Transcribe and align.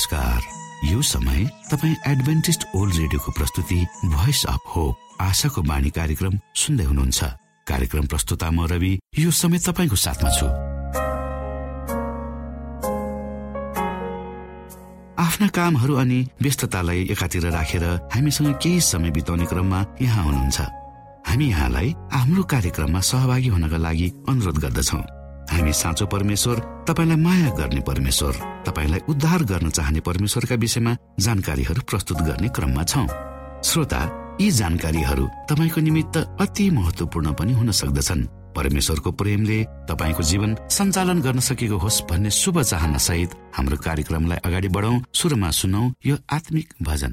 नमस्कार। 0.00 0.88
यो 0.88 1.00
समय 1.02 1.44
तपाईँ 1.70 1.94
एडभेन्टिस्ट 2.08 2.64
ओल्ड 2.76 2.94
रेडियोको 2.96 3.32
प्रस्तुति 3.32 3.76
भोइस 4.04 4.44
अफ 4.48 4.72
होप 4.76 5.20
आशाको 5.20 5.62
बाणी 5.62 5.90
कार्यक्रम 5.90 6.38
सुन्दै 6.56 6.84
हुनुहुन्छ। 6.84 7.24
कार्यक्रम 7.68 8.06
प्रस्तुता 8.06 8.50
म 8.50 8.64
रवि 8.64 8.92
यो 9.18 9.30
समय 9.30 9.58
तपाईँको 9.60 9.96
साथमा 9.96 10.30
छु। 10.32 10.46
आफ्ना 15.20 15.48
कामहरू 15.52 15.94
अनि 16.00 16.18
व्यस्ततालाई 16.42 17.06
एकातिर 17.12 17.50
राखेर 17.52 17.84
हामीसँग 18.16 18.56
केही 18.56 18.80
समय 18.80 19.10
बिताउने 19.12 19.46
क्रममा 19.52 19.84
यहाँ 20.00 20.24
हुनुहुन्छ। 20.24 20.60
हामी 21.28 21.46
यहाँलाई 21.50 21.94
हाम्रो 22.12 22.42
कार्यक्रममा 22.48 23.00
सहभागी 23.04 23.48
हुनका 23.52 23.76
लागि 23.76 24.12
अनुरोध 24.28 24.64
गर्दछौँ। 24.64 25.19
हामी 25.50 25.72
साँचो 25.72 26.06
परमेश्वर 26.06 26.58
तपाईँलाई 26.88 27.16
माया 27.16 27.50
गर्ने 27.58 27.80
परमेश्वर 27.80 28.32
तपाईँलाई 28.66 29.00
उद्धार 29.08 29.42
गर्न 29.44 29.70
चाहने 29.70 30.00
परमेश्वरका 30.00 30.54
विषयमा 30.54 30.96
जानकारीहरू 31.20 31.82
प्रस्तुत 31.90 32.18
गर्ने 32.22 32.48
क्रममा 32.48 32.84
छौँ। 32.84 33.06
श्रोता 33.64 34.00
यी 34.40 34.50
जानकारीहरू 34.50 35.26
तपाईँको 35.50 35.80
निमित्त 35.80 36.16
अति 36.40 36.70
महत्वपूर्ण 36.70 37.32
पनि 37.32 37.52
हुन 37.52 37.70
सक्दछन्। 37.70 38.26
परमेश्वरको 38.56 39.10
प्रेमले 39.12 39.58
तपाईँको 39.90 40.22
जीवन 40.22 40.56
सञ्चालन 40.70 41.20
गर्न 41.20 41.40
सकेको 41.40 41.76
होस् 41.78 42.02
भन्ने 42.10 42.30
शुभ 42.30 42.60
चाहना 42.62 42.98
सहित 42.98 43.30
हाम्रो 43.56 43.76
कार्यक्रमलाई 43.84 44.38
अगाडि 44.44 44.68
बढाउ 44.68 45.00
सुरुमा 45.14 45.50
सुनौ 45.50 45.82
यो 46.06 46.16
आत्मिक 46.32 46.74
भजन। 46.82 47.12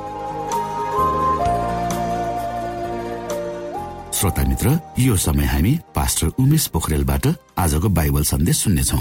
श्रोता 4.21 4.43
मित्र 4.45 4.71
यो 4.99 5.15
समय 5.17 5.45
हामी 5.45 5.71
पास्टर 5.95 6.27
उमेश 6.39 6.65
पोखरेलबाट 6.73 7.27
आजको 7.57 7.89
बाइबल 7.89 8.23
सन्देश 8.23 8.57
सुन्नेछौ। 8.57 8.97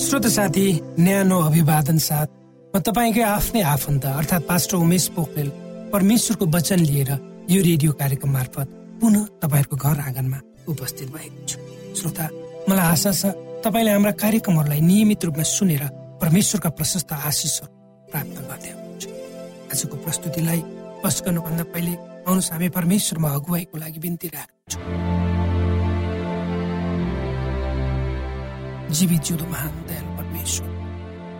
श्रोत 0.00 0.26
साथी 0.32 0.64
न्यानो 0.98 1.40
अभिवादन 1.40 1.98
साथ 2.00 2.28
म 2.72 2.80
तपाईँकै 2.80 3.22
आफ्नै 3.22 3.62
आफन्त 3.68 4.04
अर्थात् 4.06 4.48
पास्टर 4.48 4.76
उमेश 4.78 5.08
पोखरेल 5.12 5.48
परमेश्वरको 5.92 6.46
वचन 6.56 6.80
लिएर 6.80 7.10
यो 7.52 7.60
रेडियो 7.68 7.92
कार्यक्रम 7.92 8.32
मार्फत 8.32 8.68
पुनः 9.00 9.26
तपाईँहरूको 9.44 9.76
घर 9.76 10.00
आँगनमा 10.08 10.40
उपस्थित 10.72 11.08
भएको 11.12 11.44
छु। 11.48 11.58
श्रोता 12.00 12.24
मलाई 12.64 12.86
आशा 12.96 13.12
छ 13.12 13.36
तपाईँले 13.60 13.92
हाम्रा 13.92 14.12
कार्यक्रमहरूलाई 14.24 14.80
नियमित 14.88 15.24
रूपमा 15.24 15.44
सुनेर 15.52 15.84
परमेश्वरका 16.24 16.70
प्रशस्त 16.80 17.12
आशिषहरू 17.12 17.72
प्राप्त 18.08 18.36
गर्दै 18.48 18.72
हुनुहुन्छ। 18.72 19.04
आजको 19.72 19.96
प्रस्तुतिलाई 20.00 20.60
बस 21.04 21.22
गर्नुभन्दा 21.26 21.64
पहिले 21.74 21.92
आउनुहोस् 22.26 22.50
हामी 22.52 22.68
परमेश्वरमा 22.74 23.28
अगुवाईको 23.38 23.76
लागि 23.78 24.00
बिन्ती 24.02 24.28
राख्छौँ 24.34 24.82
जीवित 28.98 29.22
जिउदो 29.22 29.46
महान 29.46 29.74
दयालु 29.88 30.10
परमेश्वर। 30.18 30.68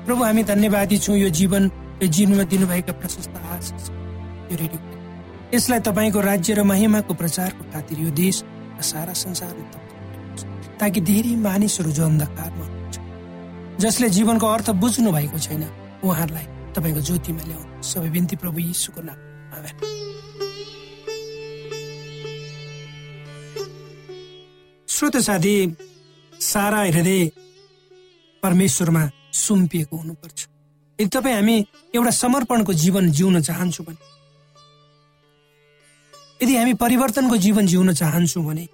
प्रभु 0.06 0.22
हामी 0.24 0.42
धन्यवादी 0.52 0.98
छौँ 1.04 1.16
यो 1.18 1.28
जीवन 1.40 1.64
यो 2.02 2.06
जीवनमा 2.06 2.44
दिनुभएका 2.54 2.92
प्रशस्त 3.02 3.34
आशिष। 3.34 3.84
यो 4.50 4.56
रेडियो 4.62 4.80
यसलाई 5.54 5.80
तपाईँको 5.88 6.20
राज्य 6.20 6.54
र 6.54 6.62
महिमाको 6.62 7.14
प्रचारको 7.18 7.62
खातिर 7.74 7.98
यो 7.98 8.10
देश 8.14 8.36
र 8.78 8.82
सारा 8.84 9.12
संसार 9.12 9.54
ताकि 10.80 11.00
धेरै 11.02 11.34
मानिसहरू 11.42 11.90
जो 11.98 12.04
अन्धकारमा 12.06 12.64
हुनुहुन्छ 12.64 12.96
जसले 13.82 14.08
जीवनको 14.16 14.46
अर्थ 14.46 14.70
बुझ्नु 14.82 15.10
भएको 15.12 15.38
छैन 15.46 15.62
उहाँहरूलाई 16.06 16.46
तपाईँको 16.76 17.00
ज्योतिमा 17.08 17.42
ल्याउनु 17.48 17.82
सबै 17.82 18.10
बिन्ती 18.14 18.36
प्रभु 18.38 18.58
यीशुको 18.70 19.02
नाम 19.02 19.18
श्रोत 24.88 25.16
साथी 25.16 25.54
सारा 26.32 26.80
हृदय 26.82 27.30
परमेश्वरमा 28.42 29.02
सुम्पिएको 29.32 29.96
हुनुपर्छ 29.96 30.46
यदि 30.98 31.08
तपाईँ 31.08 31.34
हामी 31.34 31.56
एउटा 31.94 32.10
समर्पणको 32.10 32.72
जीवन 32.72 33.10
जिउन 33.10 33.40
चाहन्छौँ 33.42 33.86
भने 33.86 34.06
यदि 36.42 36.56
हामी 36.56 36.74
परिवर्तनको 36.74 37.36
जीवन 37.36 37.66
जिउन 37.66 37.92
चाहन्छौँ 37.94 38.44
भने 38.44 38.66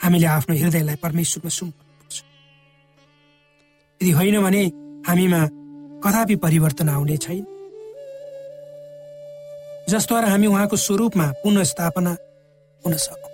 हामीले 0.00 0.26
आफ्नो 0.26 0.56
हृदयलाई 0.56 0.96
परमेश्वरमा 1.02 1.50
सुम्पर्नुपर्छ 1.58 2.22
यदि 4.00 4.10
होइन 4.10 4.40
भने 4.42 4.62
हामीमा 5.08 5.40
कदापि 6.04 6.36
परिवर्तन 6.36 6.88
आउने 6.88 7.16
छैन 7.16 7.44
जसद्वारा 9.88 10.28
हामी 10.28 10.46
उहाँको 10.46 10.76
स्वरूपमा 10.76 11.26
पुनः 11.42 11.64
स्थापना 11.64 12.16
हुन 12.84 12.96
सकौँ 12.96 13.30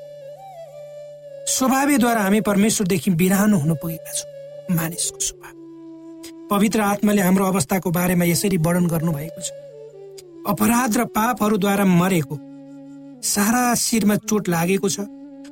स्वभावद्वारा 1.49 2.23
हामी 2.23 2.41
परमेश्वरदेखि 2.41 3.11
बिरानो 3.11 3.59
हुन 3.59 3.75
पुगेका 3.75 4.13
छौँ 4.13 4.77
मानिसको 4.77 5.19
स्वभाव। 5.19 5.55
पवित्र 6.51 6.81
आत्माले 6.81 7.23
हाम्रो 7.23 7.45
अवस्थाको 7.47 7.91
बारेमा 7.91 8.25
यसरी 8.25 8.57
वर्णन 8.57 8.87
गर्नुभएको 8.87 9.41
छ। 9.41 9.51
अपराध 10.49 10.97
र 10.97 11.05
पापहरूद्वारा 11.17 11.85
मरेको 11.85 12.37
सारा 13.25 13.75
शिरमा 13.75 14.17
चोट 14.29 14.49
लागेको 14.49 14.89
छ 14.89 15.09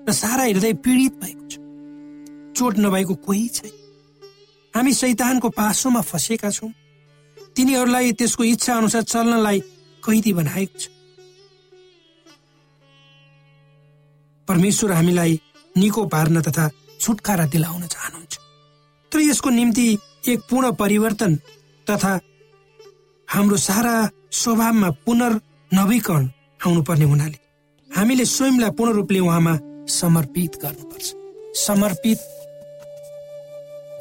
र 0.08 0.12
सारा 0.12 0.44
हृदय 0.44 0.72
पीडित 0.84 1.12
भएको 1.22 1.44
छ। 1.48 1.58
चोट 2.58 2.78
नभएको 2.78 3.14
कोही 3.26 3.48
छैन। 3.48 3.72
हामी 4.74 4.92
शैतानको 4.94 5.48
पासोमा 5.48 6.00
फँसेका 6.00 6.50
छौँ। 6.50 6.70
तिनीहरूलाई 7.56 8.12
त्यसको 8.12 8.44
इच्छा 8.44 8.74
अनुसार 8.74 9.02
चल्नलाई 9.02 9.62
कैदी 10.04 10.32
बनाएको 10.32 10.78
छ। 10.78 10.88
परमेश्वर 14.48 14.92
हामीलाई 14.92 15.40
निको 15.76 16.04
पार्न 16.06 16.40
तथा 16.42 16.68
छुटकारा 17.00 17.44
दिलाउन 17.46 17.86
चाहनुहुन्छ। 17.86 18.34
तर 19.12 19.18
यसको 19.20 19.50
निम्ति 19.50 19.86
एक 20.28 20.40
पूर्ण 20.50 20.72
परिवर्तन 20.72 21.36
तथा 21.86 22.12
हाम्रो 23.28 23.56
सारा 23.56 23.94
स्वभावमा 24.32 24.90
पुनर्नवीकरण 25.06 26.24
आउनुपर्ने 26.66 27.04
हुनाले 27.04 27.38
हामीले 27.90 28.24
स्वयंलाई 28.24 28.70
पूर्ण 28.70 28.92
रूपले 28.92 29.18
उहाँमा 29.18 29.54
समर्पित 29.90 30.58
गर्नुपर्छ। 30.62 31.06
समर्पित 31.58 32.18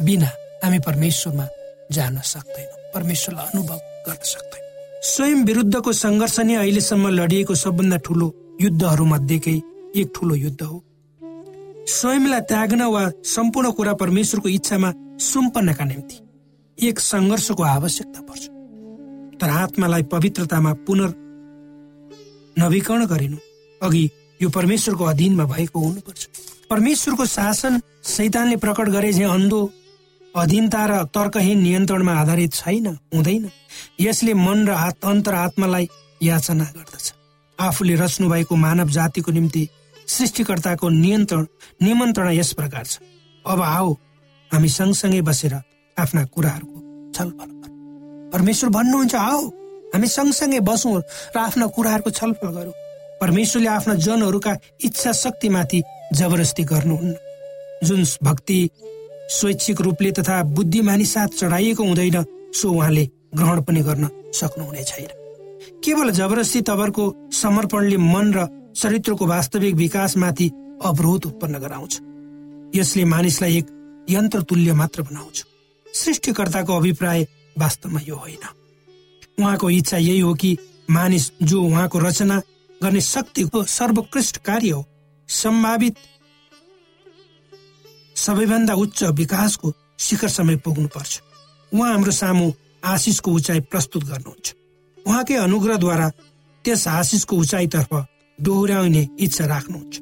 बिना 0.02 0.30
हामी 0.64 0.80
परमेश्वरमा 0.80 1.48
जान 1.92 2.20
सक्दैनौँ। 2.22 2.78
परमेश्वरलाई 2.94 3.46
अनुभव 3.46 3.80
गर्न 4.08 4.24
सक्दैनौँ। 4.24 4.69
स्वयं 5.00 5.44
विरुद्धको 5.46 5.92
सङ्घर्ष 5.94 6.40
नै 6.40 6.56
अहिलेसम्म 6.56 7.08
लडिएको 7.10 7.56
सबभन्दा 7.56 7.98
ठुलो 8.04 8.28
युद्धहरू 8.62 9.06
मध्येकै 9.06 9.56
एक 9.96 10.08
ठुलो 10.16 10.36
युद्ध 10.36 10.62
हो। 10.62 10.78
स्वयंलाई 11.88 12.42
त्याग्न 12.50 12.82
वा 12.84 13.04
सम्पूर्ण 13.26 13.72
कुरा 13.80 13.94
परमेश्वरको 13.96 14.50
इच्छामा 14.50 14.90
सुम्पन्नका 15.24 15.86
निम्ति 15.86 16.18
एक 16.78 17.00
सङ्घर्षको 17.00 17.64
आवश्यकता 17.64 18.22
पर्छ। 18.28 18.44
तर 19.40 19.50
आत्मालाई 19.64 20.04
पवित्रतामा 20.12 20.74
पुनर् 20.84 21.16
नवीकरण 22.60 23.06
गरिनु 23.08 23.38
अघि 23.82 24.04
यो 24.42 24.50
परमेश्वरको 24.52 25.04
अधीनमा 25.06 25.46
भएको 25.56 25.80
हुनुपर्छ। 25.80 26.22
परमेश्वरको 26.70 27.26
शासन 27.26 27.80
सैतानले 28.04 28.56
प्रकट 28.64 28.90
गरे 28.90 29.12
झै 29.14 29.24
अन्धो 29.24 29.62
अधीनता 30.36 30.86
र 30.86 31.04
तर्कहीन 31.10 31.60
नियन्त्रणमा 31.62 32.14
आधारित 32.14 32.54
छैन 32.54 32.88
हुँदैन। 33.14 33.50
यसले 34.00 34.34
मन 34.36 34.68
र 34.68 34.72
अन्तर 35.04 35.34
आत्मालाई 35.36 35.88
याचना 36.22 36.64
गर्दछ। 36.76 37.14
आफूले 37.60 37.96
रच्नु 37.96 38.30
भएको 38.30 38.56
मानव 38.56 38.90
जातिको 38.90 39.32
निम्ति 39.32 39.68
सृष्टिकर्ताको 40.08 40.90
नियन्त्रण 40.90 41.46
निमन्त्रणा 41.82 42.32
यस 42.32 42.54
प्रकार 42.54 42.86
छ। 42.86 43.00
अब 43.46 43.62
आओ 43.62 43.94
हामी 44.52 44.70
सँगसँगै 44.70 45.22
बसेर 45.22 45.54
आफ्ना 45.98 46.24
कुराहरूको 46.26 46.78
छलफल 47.14 47.50
गरौँ। 47.50 48.32
परमेश्वर 48.32 48.70
भन्नुहुन्छ 48.70 49.16
आओ 49.16 49.42
हामी 49.94 50.08
सँगसँगै 50.08 50.60
बसौँ 50.62 51.02
र 51.36 51.38
आफ्ना 51.38 51.66
कुराहरूको 51.68 52.10
छलफल 52.10 52.50
गरौँ। 52.50 52.74
परमेश्वरले 53.22 53.70
आफ्ना 53.70 53.94
जनहरूका 53.98 54.54
इच्छा 54.86 55.12
शक्तिमाथि 55.12 55.82
जबरजस्ती 56.14 56.64
गर्नुहुन्न। 56.64 57.16
जुन 57.84 58.04
भक्ति 58.24 58.60
स्वैच्छिक 59.30 59.82
रूपले 59.82 60.12
तथा 60.12 60.44
बुद्धिमानी 60.44 61.06
साथ 61.06 61.28
चढाइएको 61.28 61.84
हुँदैन 61.84 62.24
सो 62.56 62.72
उहाँले 62.72 63.10
ग्रहण 63.36 63.62
पनि 63.62 63.82
गर्न 63.82 64.10
सक्नुहुने 64.34 64.84
छैन। 64.84 65.08
केवल 65.84 66.12
जबरजस्ती 66.12 66.62
तवरको 66.62 67.30
समर्पणले 67.34 67.98
मन 67.98 68.34
र 68.34 68.48
चरित्रको 68.76 69.26
वास्तविक 69.28 69.76
विकासमाथि 69.76 70.52
अवरोध 70.86 71.26
उत्पन्न 71.26 71.60
गराउँछ। 71.60 72.00
यसले 72.76 73.06
मानिसलाई 73.06 73.58
एक 73.58 73.68
यन्त्र 74.10 74.42
तुल्य 74.42 74.74
मात्र 74.74 75.02
बनाउँछ। 75.02 75.46
सृष्टिकर्ताको 75.94 76.78
अभिप्राय 76.78 77.28
वास्तवमा 77.60 78.00
यो 78.08 78.16
होइन। 78.16 78.48
उहाँको 79.40 79.70
इच्छा 79.70 79.98
यही 79.98 80.20
हो 80.20 80.34
कि 80.34 80.58
मानिस 80.90 81.32
जो 81.44 81.64
उहाँको 81.64 82.00
रचना 82.00 82.42
गर्ने 82.84 83.02
शक्तिको 83.02 83.64
सर्वोत्कृष्ट 83.64 84.38
कार्य 84.38 84.70
हो 84.70 84.86
सम्भावित 85.30 85.96
सबैभन्दा 88.20 88.74
उच्च 88.74 89.04
विकासको 89.16 89.74
शिखर 90.00 90.30
समय 90.30 90.56
पुग्नुपर्छ। 90.66 91.22
उहाँ 91.72 91.92
हाम्रो 91.92 92.12
सामु 92.12 92.52
आशिषको 92.84 93.32
उचाइ 93.32 93.60
प्रस्तुत 93.72 94.04
गर्नुहुन्छ। 94.04 94.48
उहाँकै 95.06 95.36
अनुग्रहद्वारा 95.38 96.08
त्यस 96.66 96.88
आशिषको 96.90 97.36
उचाइतर्फ 97.36 97.92
दोहोऱ्याउने 98.40 99.08
इच्छा 99.20 99.46
राख्नुहुन्छ। 99.46 99.94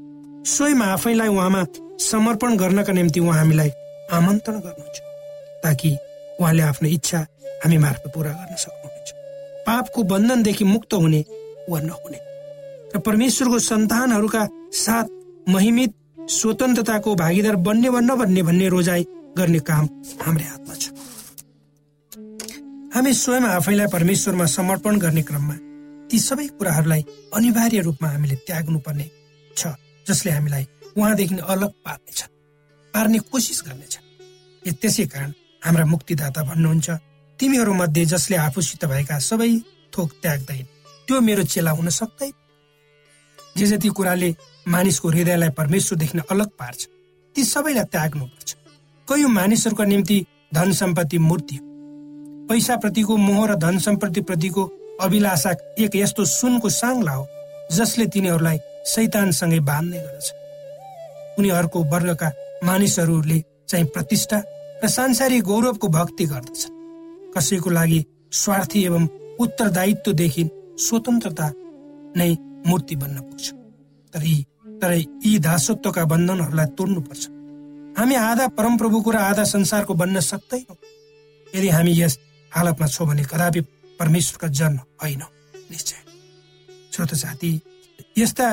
स्वयं 0.47 0.81
आफैलाई 0.83 1.27
उहाँमा 1.27 1.63
समर्पण 2.01 2.57
गर्नका 2.57 2.93
निम्ति 2.93 3.19
उहाँ 3.19 3.37
हामीलाई 3.37 3.69
आमन्त्रण 4.13 4.59
गर्नुहुन्छ 4.59 4.97
ताकि 5.63 5.89
उहाँले 6.39 6.63
आफ्नो 6.63 6.89
इच्छा 6.89 7.19
हामी 7.63 7.77
मार्फत 7.77 8.11
पुरा 8.15 8.31
गर्न 8.31 8.55
सक्नुहुन्छ। 8.55 9.09
पापको 9.67 10.03
बन्धनदेखि 10.03 10.63
मुक्त 10.63 10.93
हुने 10.93 11.21
वा 11.69 11.79
नहुने। 11.81 12.19
र 12.95 12.99
परमेश्वरको 13.05 13.59
सन्तानहरूका 13.59 14.47
साथ 14.73 15.05
महिमित 15.49 15.93
स्वतन्त्रताको 16.29 17.15
भागीदार 17.15 17.55
बन्ने 17.67 17.89
वा 17.89 17.99
नबन्ने 17.99 18.41
भन्ने 18.43 18.67
रोजाइ 18.69 19.03
गर्ने 19.37 19.59
काम 19.69 19.85
हाम्रै 20.25 20.45
हातमा 20.45 20.73
छ। 20.81 20.85
हामी 22.93 23.13
स्वयं 23.13 23.43
आफैलाई 23.49 23.87
परमेश्वरमा 23.95 24.45
समर्पण 24.57 24.99
गर्ने 24.99 25.21
क्रममा 25.29 25.55
ती 26.09 26.17
सबै 26.19 26.47
कुराहरूलाई 26.57 27.01
अनिवार्य 27.35 27.79
रूपमा 27.87 28.07
हामीले 28.09 28.35
त्याग्नु 28.47 28.79
पर्ने 28.85 29.05
छ 29.57 29.61
जसले 30.05 30.31
हामीलाई 30.31 30.65
उहाँदेखि 30.97 31.35
अलग 31.53 31.71
पार्नेछ 31.85 32.19
पार्ने 32.93 33.19
कोसिस 33.31 33.59
गर्नेछ। 33.67 33.95
त्यसै 34.81 35.05
कारण 35.13 35.31
हाम्रा 35.65 35.85
मुक्तिदाता 35.85 36.41
भन्नुहुन्छ 36.43 36.89
तिमीहरू 37.39 37.73
मध्ये 37.73 38.05
जसले 38.13 38.35
आफूसित 38.47 38.85
भएका 38.91 39.17
सबै 39.29 39.51
थोक 39.93 40.09
त्याग्दैन 40.23 40.65
त्यो 41.07 41.19
मेरो 41.27 41.43
चेला 41.53 41.71
हुन 41.77 41.89
सक्दैन 41.99 42.31
जे 43.57 43.65
जति 43.65 43.89
कुराले 43.89 44.35
मानिसको 44.67 45.09
हृदयलाई 45.09 45.49
परमेश्वरदेखि 45.57 46.19
अलग 46.31 46.49
पार्छ 46.59 46.87
ती 47.35 47.43
सबैलाई 47.43 47.83
त्याग्नुपर्छ 47.91 48.55
कयौँ 49.07 49.29
मानिसहरूका 49.29 49.85
निम्ति 49.85 50.25
धन 50.53 50.71
सम्पत्ति 50.71 51.17
मूर्ति 51.19 51.59
पैसा 52.49 52.75
प्रतिको 52.77 53.17
मोह 53.17 53.47
र 53.47 53.55
धन 53.55 53.77
सम्पत्ति 53.79 54.21
प्रतिको 54.21 54.63
अभिलाषा 55.01 55.51
एक 55.79 55.95
यस्तो 55.95 56.25
सुनको 56.25 56.69
साङ्ला 56.69 57.11
हो 57.11 57.27
जसले 57.71 58.05
तिनीहरूलाई 58.07 58.59
सैतानसँगै 58.85 59.59
बाँध्ने 59.59 59.99
गर्दछ। 59.99 60.31
उनीहरूको 61.39 61.83
वर्गका 61.83 62.31
मानिसहरूले 62.63 63.43
चाहिँ 63.67 63.85
प्रतिष्ठा 63.85 64.41
र 64.83 64.87
सांसारिक 64.87 65.43
गौरवको 65.43 65.87
भक्ति 65.87 66.25
गर्दछ। 66.25 66.67
कसैको 67.35 67.69
लागि 67.69 68.03
स्वार्थी 68.31 68.83
एवं 68.85 69.07
उत्तरदायित्वदेखि 69.39 70.49
स्वतन्त्रता 70.79 71.51
नै 72.17 72.35
मूर्ति 72.67 72.95
बन्न 72.95 73.17
पुग्छ। 73.21 73.45
तर 74.13 74.23
तर 74.81 74.93
यी 75.25 75.39
दासत्वका 75.39 76.05
बन्धनहरूलाई 76.05 76.65
तोड्नुपर्छ। 76.77 77.23
हामी 77.97 78.15
आधा 78.15 78.47
परमप्रभुको 78.47 79.11
र 79.11 79.17
आधा 79.17 79.43
संसारको 79.43 79.93
बन्न 79.93 80.19
सक्दैनौँ। 80.19 80.77
यदि 81.55 81.69
हामी 81.69 81.91
यस 82.01 82.19
हालतमा 82.51 82.87
छौँ 82.87 83.07
भने 83.07 83.23
कदापि 83.23 83.61
परमेश्वरका 83.99 84.47
जन्म 84.47 84.79
होइन। 85.03 85.21
निश्चय। 85.71 85.99
श्रोत 86.93 87.13
साथी 87.13 87.51
यस्ता 88.17 88.47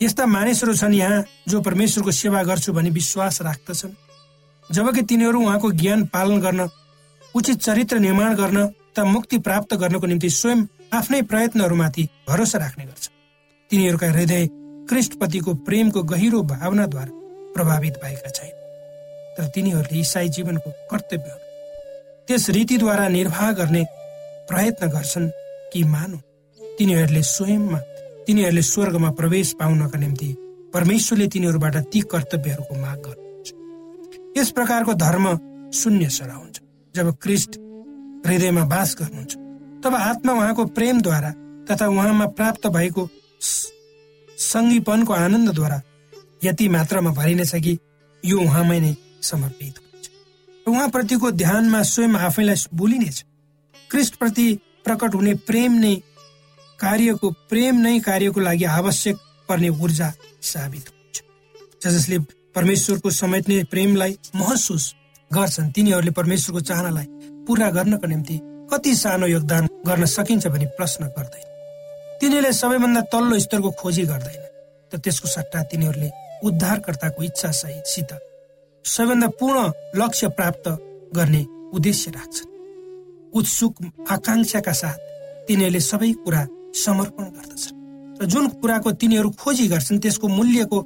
यस्ता 0.00 0.26
मानिसहरू 0.26 0.74
छन् 0.74 0.94
यहाँ 0.94 1.24
जो 1.48 1.60
परमेश्वरको 1.60 2.10
सेवा 2.10 2.42
गर्छु 2.42 2.72
भन्ने 2.72 2.90
विश्वास 2.90 3.42
राख्दछन्। 3.42 3.92
जबकि 4.70 5.02
तिनीहरू 5.02 5.40
उहाँको 5.42 5.70
ज्ञान 5.72 6.06
पालन 6.06 6.40
गर्न 6.40 6.68
उचित 7.34 7.58
चरित्र 7.58 7.98
निर्माण 7.98 8.34
गर्न 8.34 8.66
त 8.94 9.00
मुक्ति 9.06 9.38
प्राप्त 9.38 9.74
गर्नको 9.74 10.06
निम्ति 10.06 10.30
स्वयं 10.30 10.64
आफ्नै 10.92 11.22
प्रयत्नहरूमाथि 11.22 12.08
भरोसा 12.28 12.58
राख्ने 12.58 12.84
गर्छ। 12.84 13.08
तिनीहरूका 13.70 14.06
हृदय 14.10 14.46
कृष्णपतिको 14.90 15.54
प्रेमको 15.66 16.02
गहिरो 16.02 16.42
भावनाद्वारा 16.42 17.12
प्रभावित 17.54 17.94
भएका 18.02 18.30
छैन। 18.30 18.54
तर 19.36 19.46
तिनीहरूले 19.54 20.00
इसाई 20.00 20.28
जीवनको 20.28 20.70
कर्तव्यहरू 20.90 21.42
त्यस 22.26 22.50
रीतिद्वारा 22.50 23.08
निर्वाह 23.08 23.52
गर्ने 23.52 23.82
प्रयत्न 24.48 24.86
गर्छन् 24.86 25.28
कि 25.72 25.84
मानु। 25.84 26.18
तिनीहरूले 26.78 27.22
स्वयंमा 27.22 27.78
तिनीहरूले 28.26 28.62
स्वर्गमा 28.62 29.10
प्रवेश 29.10 29.52
पाउनका 29.60 29.98
निम्ति 29.98 30.30
परमेश्वरले 30.74 31.26
तिनीहरूबाट 31.26 31.76
ती 31.92 32.00
कर्तव्यहरूको 32.12 32.74
माग 32.74 32.98
गर्नुहुन्छ। 33.06 34.38
यस 34.38 34.50
प्रकारको 34.50 34.92
धर्म 34.94 35.26
शून्य 35.70 36.08
सरा 36.08 36.34
हुन्छ। 36.34 36.60
जब 36.94 37.06
क्रिस्ट 37.22 37.52
हृदयमा 38.26 38.64
बास 38.64 38.96
गर्नुहुन्छ 39.00 39.36
तब 39.84 39.94
आत्मा 39.94 40.32
उहाँको 40.32 40.64
प्रेमद्वारा 40.76 41.30
तथा 41.70 41.86
उहाँमा 41.88 42.26
प्राप्त 42.38 42.66
भएको 42.66 43.08
सङ्गीपनको 44.38 45.12
आनन्दद्वारा 45.12 45.80
यति 46.44 46.68
मात्रामा 46.68 47.10
भरिनेछ 47.10 47.54
कि 47.54 47.78
यो 48.24 48.40
उहाँमै 48.40 48.80
नै 48.80 48.94
समर्पित 49.22 49.78
हुन्छ। 49.78 50.10
उहाँप्रतिको 50.66 51.30
ध्यानमा 51.30 51.82
स्वयं 51.82 52.14
आफैलाई 52.16 52.64
बोलिनेछ। 52.74 53.24
क्रिस्टप्रति 53.90 54.46
प्रकट 54.84 55.14
हुने 55.14 55.34
प्रेम 55.48 55.72
नै 55.72 55.94
कार्यको 56.78 57.30
प्रेम 57.30 57.76
नै 57.76 57.98
कार्यको 58.00 58.40
लागि 58.40 58.64
आवश्यक 58.64 59.16
पर्ने 59.48 59.68
ऊर्जा 59.68 60.12
साबित 60.42 60.88
हुन्छ। 60.88 61.16
जसले 61.84 62.18
परमेश्वरको 62.54 63.10
समेट्ने 63.10 63.62
प्रेमलाई 63.64 64.18
महसुस 64.36 64.94
गर्छन् 65.32 65.72
तिनीहरूले 65.72 66.10
परमेश्वरको 66.10 66.60
चाहनालाई 66.60 67.06
पूरा 67.46 67.70
गर्नको 67.70 68.06
निम्ति 68.06 68.40
कति 68.72 68.94
सानो 68.96 69.26
योगदान 69.26 69.66
गर्न 69.86 70.04
सकिन्छ 70.06 70.46
भनी 70.46 70.66
प्रश्न 70.78 71.04
गर्दैन 71.16 71.46
तिनीहरूले 72.20 72.52
सबैभन्दा 72.52 73.00
तल्लो 73.12 73.38
स्तरको 73.38 73.70
खोजी 73.80 74.04
गर्दैन 74.12 74.42
त 74.92 75.00
त्यसको 75.04 75.28
सट्टा 75.28 75.62
तिनीहरूले 75.70 76.10
उद्धारकर्ताको 76.46 77.22
इच्छा 77.22 77.50
सहितसित 77.60 78.10
सबैभन्दा 78.84 79.28
पूर्ण 79.40 79.60
लक्ष्य 80.00 80.28
प्राप्त 80.38 80.66
गर्ने 81.16 81.42
उद्देश्य 81.74 82.10
राख्छन्। 82.10 82.48
उत्सुक 83.38 83.74
आकांक्षाका 84.10 84.72
साथ 84.82 84.98
तिनीहरूले 85.48 85.80
सबै 85.80 86.12
कुरा 86.24 86.42
समर्पण 86.84 87.24
गर्दछन् 87.36 87.78
र 88.20 88.26
जुन 88.32 88.48
कुराको 88.60 88.90
तिनीहरू 89.00 89.30
खोजी 89.42 89.66
गर्छन् 89.68 90.02
त्यसको 90.02 90.28
मूल्यको 90.28 90.78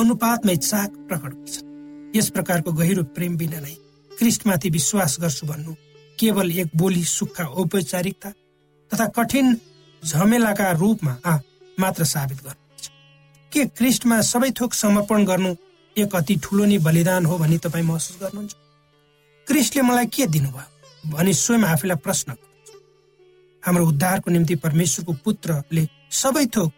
अनुपातमै 0.00 0.56
चाक 0.70 0.90
प्रकट 1.08 1.32
गर्छन् 1.34 1.72
यस 2.16 2.28
प्रकारको 2.36 2.72
गहिरो 2.80 3.02
प्रेम 3.16 3.36
बिना 3.36 3.60
क्रिस्टमाथि 4.10 4.70
विश्वास 4.70 5.16
गर्छु 5.20 5.46
भन्नु 5.46 5.72
केवल 6.18 6.50
एक 6.58 6.70
बोली 6.76 7.04
सुक्खा 7.04 7.44
औपचारिकता 7.60 8.30
तथा 8.90 9.06
कठिन 9.16 9.54
झमेलाका 10.02 10.70
रूपमा 10.80 11.38
मात्र 11.78 12.04
साबित 12.04 12.38
गर्नुहुन्छ 12.44 12.88
के 13.52 13.64
क्रिस्टमा 13.78 14.20
सबै 14.30 14.50
थोक 14.60 14.74
समर्पण 14.74 15.24
गर्नु 15.24 15.54
एक 15.96 16.14
अति 16.16 16.36
ठुलो 16.44 16.64
नै 16.64 16.78
बलिदान 16.86 17.26
हो 17.26 17.38
भनी 17.38 17.58
तपाईँ 17.64 17.84
महसुस 17.84 18.16
गर्नुहुन्छ? 18.20 18.54
क्रिस्टले 19.46 19.82
मलाई 19.82 20.06
के 20.14 20.26
दिनुभयो 20.34 21.10
भनी 21.10 21.32
स्वयं 21.34 21.64
आफैलाई 21.64 21.96
प्रश्न 22.04 22.36
हाम्रो 23.62 23.86
उद्धारको 23.86 24.30
निम्ति 24.30 24.54
परमेश्वरको 24.64 25.12
पुत्रले 25.24 25.86
सबै 26.20 26.46
थोक 26.56 26.72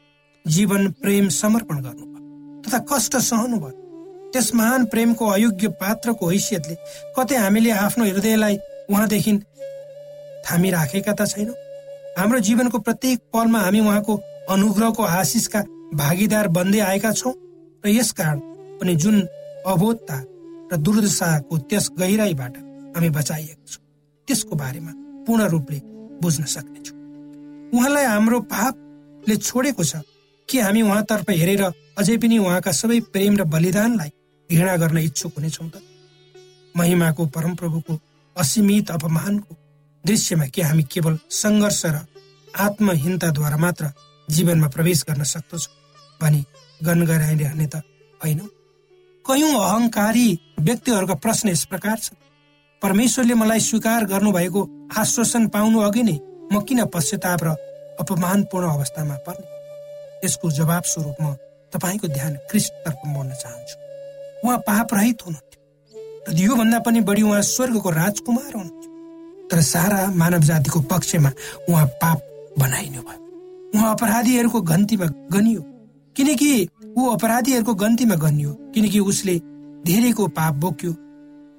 जीवन 0.45 0.91
प्रेम 1.03 1.29
समर्पण 1.41 1.83
गर्नुभयो 1.87 2.63
तथा 2.63 2.79
कष्ट 2.91 3.17
सहनु 3.29 3.59
भयो 3.59 4.31
त्यस 4.33 4.55
महान 4.55 4.85
प्रेमको 4.93 5.27
अयोग्य 5.31 5.69
पात्रको 5.83 6.31
हैसियतले 6.31 6.75
कतै 7.19 7.37
हामीले 7.45 7.71
आफ्नो 7.85 8.05
हृदयलाई 8.05 8.57
उहाँदेखि 8.91 9.33
थामिराखेका 10.47 11.13
त 11.13 11.27
छैनौँ। 11.27 11.55
हाम्रो 12.19 12.39
जीवनको 12.41 12.79
प्रत्येक 12.79 13.19
पलमा 13.33 13.61
हामी 13.61 13.81
उहाँको 13.81 14.15
अनुग्रहको 14.51 15.03
आशिषका 15.03 15.61
भागीदार 15.95 16.49
बन्दै 16.49 16.81
आएका 16.81 17.13
छौँ 17.13 17.35
र 17.85 17.89
यसकारण 17.89 18.39
पनि 18.81 18.95
जुन 18.97 19.17
अबोधता 19.67 20.17
र 20.73 20.77
दुर्दशाको 20.77 21.59
त्यस 21.69 21.91
गहिराईबाट 21.99 22.55
हामी 22.97 23.11
बचाइएको 23.11 23.67
छौँ 23.67 23.83
त्यसको 24.29 24.57
बारेमा 24.57 24.93
पूर्ण 25.27 25.43
रूपले 25.51 25.79
बुझ्न 26.23 26.45
सक्नेछौँ। 26.45 26.97
उहाँलाई 27.75 28.05
हाम्रो 28.05 28.41
पापले 28.47 29.37
छोडेको 29.37 29.85
छ 29.85 30.03
कि 30.49 30.59
हामी 30.61 30.83
उहाँतर्फ 30.83 31.31
हेरेर 31.31 31.63
अझै 31.99 32.17
पनि 32.23 32.39
उहाँका 32.39 32.73
सबै 32.73 33.01
प्रेम 33.13 33.37
र 33.37 33.45
बलिदानलाई 33.45 34.11
घृणा 34.51 34.77
गर्न 34.77 34.99
इच्छुक 34.99 35.33
हुनेछौँ 35.37 35.69
त? 35.69 35.83
महिमाको 36.77 37.27
परमप्रभुको 37.27 37.95
असीमित 38.37 38.91
अपमानको 38.91 39.57
दृश्यमा 40.05 40.47
के 40.55 40.63
हामी 40.63 40.83
केवल 40.83 41.19
सङ्घर्ष 41.31 41.83
र 41.87 41.97
आत्महीनताद्वारा 42.57 43.57
मात्र 43.57 43.85
जीवनमा 44.29 44.69
प्रवेश 44.69 45.05
गर्न 45.09 45.23
सक्दछौँ 45.23 45.73
भनी 46.21 46.45
गनगराइरहने 46.81 47.67
त 47.67 47.77
होइन। 48.21 48.41
कयौं 49.25 49.55
अहङ्कारी 49.61 50.29
व्यक्तिहरूका 50.61 51.15
प्रश्न 51.15 51.49
यस 51.49 51.65
प्रकार 51.65 51.99
छ। 51.99 52.13
परमेश्वरले 52.83 53.35
मलाई 53.35 53.61
स्वीकार 53.61 54.05
गर्नुभएको 54.05 54.61
आश्वासन 54.97 55.47
पाउनु 55.49 55.81
अघि 55.81 56.03
नै 56.03 56.17
म 56.53 56.61
किन 56.61 56.85
पश्चाताप 56.95 57.41
र 57.45 57.49
अपमानपूर्ण 58.01 58.67
अवस्थामा 58.71 59.17
पर्ने? 59.27 59.47
यसको 60.25 60.51
जवाब 60.51 60.83
स्वरूप 60.83 61.17
म 61.21 61.35
तपाईँको 61.73 62.07
ध्यान 62.09 62.35
क्रिस्टतर्फ 62.51 63.01
मोड्न 63.07 63.33
चाहन्छु। 63.43 63.77
उहाँ 64.45 64.59
पाप 64.59 64.95
रहित 64.95 65.23
र 65.29 65.35
योभन्दा 66.35 66.79
पनि 66.79 67.01
बढी 67.01 67.23
उहाँ 67.23 67.43
स्वर्गको 67.43 67.91
राजकुमार 67.91 68.53
हुनुहुन्थ्यो 68.55 69.49
तर 69.49 69.61
सारा 69.63 70.07
मानव 70.11 70.41
जातिको 70.41 70.81
पक्षमा 70.81 71.31
उहाँ 71.69 71.87
पाप 72.03 72.19
बनाइनु 72.59 73.03
भयो। 73.03 73.71
उहाँ 73.75 73.93
अपराधीहरूको 73.95 74.61
गन्तीमा 74.61 75.07
गनियो। 75.33 75.63
किनकि 76.17 76.69
ऊ 76.99 77.07
अपराधीहरूको 77.11 77.75
गन्तीमा 77.75 78.15
गनियो। 78.15 78.53
किनकि 78.75 79.01
उसले 79.01 79.39
धेरैको 79.87 80.27
पाप 80.29 80.55
बोक्यो। 80.55 80.93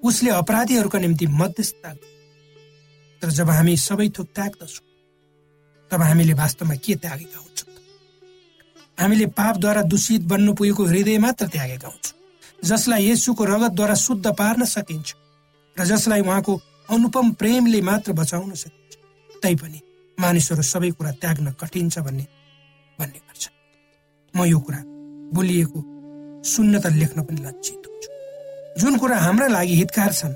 उसले 0.03 0.29
अपराधीहरूका 0.31 0.99
निम्ति 0.99 1.27
मध्यस्थता 1.27 1.93
तर 3.21 3.29
जब 3.29 3.49
हामी 3.49 3.77
सबै 3.77 4.09
थोक 4.09 4.27
त्याग्दछौँ 4.35 4.85
तब 5.91 6.01
हामीले 6.01 6.33
वास्तवमा 6.33 6.75
के 6.75 6.95
त्यागेका 6.95 7.39
हुन्छौँ? 7.39 7.73
हामीले 8.99 9.25
पापद्वारा 9.25 9.81
दूषित 9.81 10.21
बन्नु 10.21 10.53
पुगेको 10.53 10.85
हृदय 10.85 11.17
मात्र 11.17 11.47
त्यागेका 11.47 11.87
हुन्छौँ। 11.87 12.16
जसलाई 12.59 13.09
यसुको 13.09 13.43
रगतद्वारा 13.45 13.95
शुद्ध 13.95 14.25
पार्न 14.33 14.65
सकिन्छ 14.65 15.13
र 15.77 15.85
जसलाई 15.85 16.21
उहाँको 16.21 16.53
अनुपम 16.89 17.31
प्रेमले 17.39 17.81
मात्र 17.81 18.13
बचाउन 18.13 18.53
सकिन्छ। 18.53 18.93
तैपनि 19.43 19.79
मानिसहरू 20.17 20.63
सबै 20.63 20.91
कुरा 20.97 21.11
त्याग्न 21.21 21.51
कठिन 21.61 21.89
छ 21.89 21.99
भन्ने 22.01 22.25
भन्ने 22.99 23.19
गर्छ। 23.19 23.43
म 24.33 24.45
यो 24.45 24.59
कुरा 24.59 24.81
बोलिएको 25.33 25.79
सुन्न 26.43 26.79
त 26.79 26.85
लेख्न 26.97 27.21
पनि 27.23 27.41
लज्जित 27.45 27.83
हुन्छु। 27.87 28.09
जुन 28.79 28.97
कुरा 28.97 29.17
हाम्रा 29.17 29.47
लागि 29.47 29.75
हितकार 29.75 30.11
छन् 30.13 30.35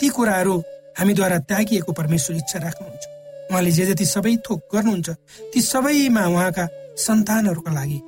ती 0.00 0.08
कुराहरू 0.08 0.54
हामीद्वारा 0.98 1.38
त्यागिएको 1.48 1.92
परमेश्वर 1.92 2.36
इच्छा 2.36 2.58
राख्नुहुन्छ। 2.58 3.04
उहाँले 3.50 3.70
जे 3.70 3.84
जति 3.86 4.06
सबै 4.06 4.36
थोक 4.46 4.60
गर्नुहुन्छ 4.72 5.08
ती 5.52 5.60
सबैमा 5.60 6.22
उहाँका 6.26 6.64
सन्तानहरूका 7.04 7.72
लागि 7.72 7.98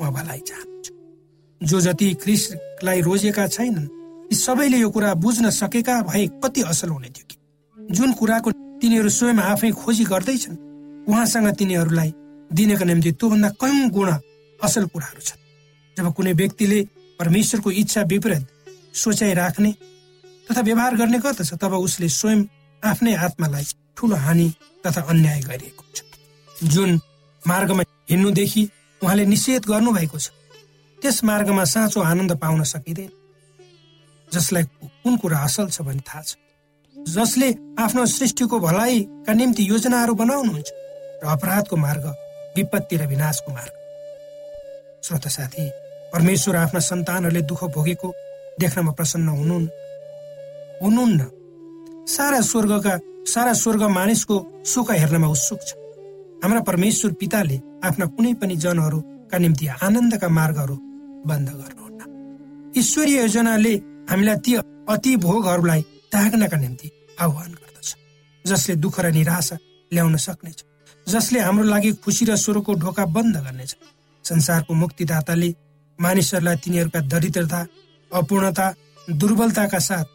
उहाँ 0.00 0.12
भलाइ 0.12 0.40
चाहनुहुन्छ 0.48 0.73
जो 1.60 1.80
जति 1.80 2.12
क्रिसलाई 2.22 3.00
रोजेका 3.00 3.46
छैनन् 3.46 3.86
ती 4.28 4.36
सबैले 4.36 4.78
यो 4.78 4.90
कुरा 4.90 5.14
बुझ्न 5.14 5.50
सकेका 5.52 6.00
भए 6.02 6.26
कति 6.44 6.62
असल 6.62 6.88
हुने 6.88 7.08
थियो 7.08 7.26
कि। 7.30 7.36
जुन 7.78 8.12
कुराको 8.12 8.50
तिनीहरू 8.80 9.08
स्वयं 9.08 9.38
आफै 9.42 9.70
खोजी 9.72 10.04
गर्दैछन् 10.04 10.56
उहाँसँग 11.08 11.48
तिनीहरूलाई 11.58 12.12
दिनेको 12.50 12.84
निम्ति 12.84 13.12
त्योभन्दा 13.12 13.48
कयौँ 13.60 13.88
गुण 13.90 14.08
असल 14.60 14.84
कुराहरू 14.86 15.20
छन्। 15.20 15.40
जब 15.96 16.12
कुनै 16.14 16.32
व्यक्तिले 16.32 16.82
परमेश्वरको 17.20 17.70
इच्छा 17.82 18.02
विपरीत 18.12 18.46
सोचाइ 18.94 19.34
राख्ने 19.34 19.72
तथा 20.46 20.60
व्यवहार 20.60 20.96
गर्ने 20.96 21.18
गर्दछ 21.18 21.52
तब 21.62 21.74
उसले 21.78 22.08
स्वयं 22.10 22.44
आफ्नै 22.82 23.14
आत्मालाई 23.26 23.64
ठुलो 23.96 24.16
हानि 24.16 24.48
तथा 24.86 25.00
अन्याय 25.10 25.40
गरिएको 25.40 25.82
हुन्छ 25.82 26.68
जुन 26.72 27.00
मार्गमा 27.42 27.82
हिँड्नुदेखि 28.10 28.68
उहाँले 29.02 29.24
निषेध 29.26 29.64
गर्नुभएको 29.68 30.18
छ 30.18 30.30
त्यस 31.02 31.24
मार्गमा 31.24 31.64
साँचो 31.64 32.00
आनन्द 32.02 32.32
पाउन 32.42 32.62
सकिँदैन। 32.64 33.10
जसलाई 34.28 34.64
कुन 35.02 35.16
कुरा 35.16 35.38
असल 35.38 35.68
छ 35.68 35.82
भन्ने 35.82 36.02
थाहा 36.08 36.22
छ। 36.22 36.36
जसले 36.96 37.48
आफ्नो 37.78 38.06
सृष्टिको 38.06 38.58
भलाइका 38.60 39.32
निम्ति 39.32 39.62
योजनाहरू 39.68 40.14
बनाउनुहुन्छ 40.14 40.70
र 41.22 41.26
अपराधको 41.28 41.76
मार्ग 41.76 42.04
विपत्ति 42.56 42.96
र 42.96 43.06
विनाशको 43.06 43.52
मार्ग। 43.52 43.74
श्रोत 45.04 45.28
साथी 45.28 45.64
परमेश्वर 46.12 46.56
आफ्ना 46.56 46.80
सन्तानहरूले 46.80 47.42
दुःख 47.42 47.64
भोगेको 47.74 48.08
देख्नमा 48.60 48.92
प्रसन्न 48.92 49.28
हुनुहुन् 49.28 49.68
हुनुहुन्न 50.82 51.20
सारा 52.08 52.40
स्वर्गका 52.40 52.94
सारा 53.26 53.52
स्वर्ग 53.52 53.82
मानिसको 53.90 54.36
सुख 54.64 54.90
हेर्नमा 54.92 55.28
उत्सुक 55.28 55.60
छ। 55.60 55.70
हाम्रा 56.42 56.60
परमेश्वर 56.60 57.12
पिताले 57.20 57.60
आफ्ना 57.84 58.06
कुनै 58.06 58.32
पनि 58.40 58.56
जनहरूका 59.34 59.38
निम्ति 59.38 59.66
आनन्दका 59.82 60.28
मार्गहरू 60.28 60.76
बन्द 61.26 61.48
गर्नुहुन्न 61.50 62.72
ईश्वरीय 62.78 63.20
योजनाले 63.20 63.74
हामीलाई 64.10 64.36
ती 64.44 64.54
अति 64.88 65.16
भोगहरूलाई 65.16 65.82
त्याग्नका 66.12 66.56
निम्ति 66.56 66.90
आह्वान 67.20 67.52
गर्दछ 67.52 67.88
जसले 68.44 68.74
दुःख 68.76 69.00
र 69.00 69.10
निराशा 69.10 69.56
ल्याउन 69.92 70.16
सक्नेछ 70.16 70.64
जसले 71.06 71.40
हाम्रो 71.40 71.64
लागि 71.64 71.92
खुसी 72.04 72.24
र 72.24 72.36
स्वरको 72.36 72.74
ढोका 72.74 73.04
बन्द 73.06 73.36
गर्नेछ। 73.36 73.72
संसारको 74.24 74.74
मुक्तिदाताले 74.74 75.50
मानिसहरूलाई 75.98 76.56
तिनीहरूका 76.64 77.00
दरिद्रता 77.12 77.60
अपूर्णता 78.10 78.66
दुर्बलताका 79.20 79.78
साथ 79.88 80.06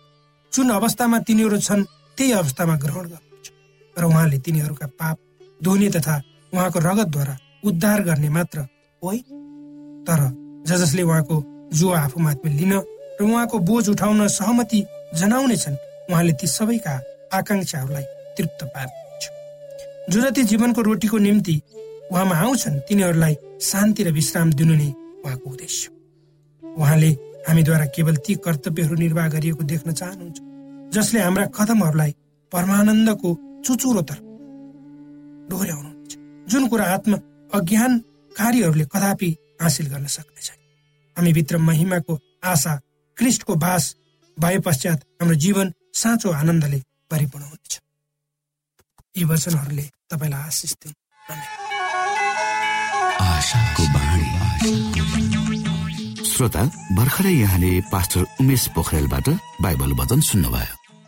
जुन 0.52 0.70
अवस्थामा 0.80 1.20
तिनीहरू 1.28 1.58
छन् 1.68 1.84
त्यही 2.18 2.32
अवस्थामा 2.42 2.76
ग्रहण 2.84 3.06
गर्नुहुन्छ 3.14 3.48
र 3.96 4.04
उहाँले 4.06 4.40
तिनीहरूका 4.46 4.88
पाप 5.00 5.18
धोने 5.60 5.90
तथा 5.96 6.16
उहाँको 6.54 6.80
रगतद्वारा 6.80 7.36
उद्धार 7.68 8.00
गर्ने 8.04 8.30
मात्र 8.38 8.68
होइन 9.02 10.04
तर 10.08 10.22
ज 10.68 10.78
जसले 10.78 11.02
उहाँको 11.04 11.44
जो 11.74 11.90
आफूमाथि 11.96 12.50
लिन 12.52 12.74
र 12.74 13.24
उहाँको 13.24 13.60
बोझ 13.62 13.88
उठाउन 13.90 14.28
सहमति 14.30 14.86
जनाउनेछन् 15.16 15.76
उहाँले 16.10 16.34
ती 16.34 16.48
सबैका 16.50 16.96
आकाङ्क्षाहरूलाई 17.34 18.04
तृप्त 18.38 18.64
पार्नुहुन्छ 18.66 20.12
जो 20.12 20.22
जति 20.22 20.44
जीवनको 20.46 20.82
रोटीको 20.82 21.18
निम्ति 21.20 21.56
उहाँमा 22.12 22.36
आउँछन् 22.38 22.80
तिनीहरूलाई 22.88 23.36
शान्ति 23.62 24.04
र 24.04 24.12
विश्राम 24.12 24.52
दिनु 24.54 24.76
नै 24.76 24.92
उहाँको 25.20 25.50
उद्देश्य 25.50 25.90
उहाँले 26.64 27.12
हामीद्वारा 27.48 27.86
केवल 27.88 28.16
ती 28.18 28.36
कर्तव्यहरू 28.38 28.96
निर्वाह 28.98 29.28
गरिएको 29.30 29.64
देख्न 29.66 29.94
चाहनुहुन्छ 29.94 30.40
जसले 30.94 31.20
हाम्रा 31.22 31.46
कदमहरूलाई 31.56 32.12
परमानन्दको 32.52 33.30
चुचुरोतर्फ 33.66 34.24
डोर्याउनुहुन्छ 35.50 36.12
जुन 36.48 36.68
कुरा 36.68 36.86
आत्म 36.94 37.20
अज्ञानकारीहरूले 38.30 38.86
कदापि 38.94 39.30
हासिल 39.62 39.88
गर्न 39.90 40.06
सक्ने 40.08 40.42
छैन 40.42 40.60
हामी 41.18 41.34
भित्र 41.34 41.58
महिमाको 41.58 42.14
आशा 42.46 42.76
क्रिस्टको 43.18 43.56
बास 43.56 43.96
भए 44.38 44.60
पश्चात 44.66 45.00
हाम्रो 45.22 45.36
जीवन 45.36 45.74
साँचो 45.94 46.30
आनन्दले 46.32 46.80
परिपूर्ण 47.12 47.46
हुनेछ। 47.46 47.80
यी 49.18 49.24
वचनहरूले 49.24 49.86
तपाईँलाई 50.12 50.42
आशिष 50.48 50.74
दिनु 50.82 50.94
श्रोता 56.30 56.64
भर्खरै 56.96 57.34
यहाँले 57.34 57.72
पास्टर 57.92 58.22
उमेश 58.42 58.68
पोखरेलबाट 58.76 59.28
बाइबल 59.62 59.92
वचन 60.00 60.20
सुन्नुभयो। 60.22 60.79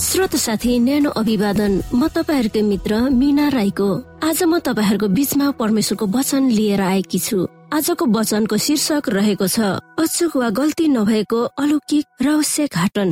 श्रोत 0.00 0.34
साथी 0.36 0.78
न्यानो 0.80 1.10
अभिवादन। 1.12 1.72
म 1.92 2.08
तपाईँहरूकै 2.08 2.62
मित्र 2.64 3.12
मिना 3.12 3.48
राईको। 3.52 3.88
आज 4.24 4.42
म 4.48 4.58
तपाईँहरूको 4.64 5.08
बिचमा 5.12 5.50
परमेश्वरको 5.60 6.06
वचन 6.08 6.48
लिएर 6.48 6.80
आएकी 6.80 7.18
छु। 7.20 7.38
आजको 7.68 8.04
वचनको 8.08 8.56
शीर्षक 8.56 9.12
रहेको 9.12 9.46
छ 9.46 9.60
अचुक 10.00 10.36
वा 10.40 10.48
गल्ती 10.56 10.86
नभएको 10.88 11.40
अलौकिक 11.52 12.04
रहस्य 12.16 12.66
घाटन। 12.72 13.10